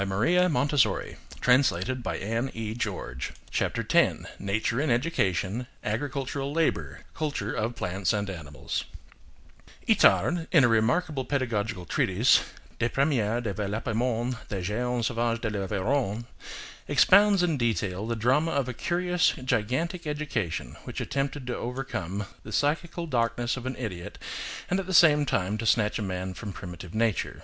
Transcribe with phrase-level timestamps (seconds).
[0.01, 0.85] In gatto we hold the voice
[1.35, 3.27] upon the guttural g.
[3.51, 8.85] CHAPTER X NATURE IN EDUCATION–AGRICULTURAL LABOUR: CULTURE OF PLANTS AND ANIMALS
[9.87, 12.41] ITARD, in a remarkable pedagogical treatise:
[12.79, 16.25] "Des premiers développements du jeune sauvage de l'Aveyron,"
[16.87, 22.51] expounds in detail the drama of a curious, gigantic education which attempted to overcome the
[22.51, 24.17] psychical darkness of an idiot
[24.67, 27.39] and at the same time to snatch a man from primitive nature.